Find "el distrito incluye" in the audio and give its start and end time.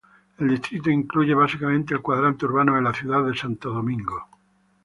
0.39-1.31